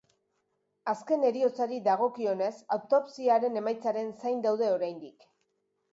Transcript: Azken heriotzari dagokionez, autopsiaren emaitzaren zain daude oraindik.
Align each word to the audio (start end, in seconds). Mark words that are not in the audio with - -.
Azken 0.93 1.25
heriotzari 1.27 1.77
dagokionez, 1.89 2.49
autopsiaren 2.77 3.63
emaitzaren 3.65 4.11
zain 4.23 4.45
daude 4.47 4.73
oraindik. 4.79 5.33